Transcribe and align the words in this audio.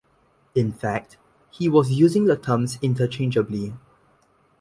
In 0.55 0.71
fact 0.71 1.17
he 1.51 1.69
was 1.69 1.91
using 1.91 2.25
the 2.25 2.35
terms 2.35 2.79
interchangeably. 2.81 3.75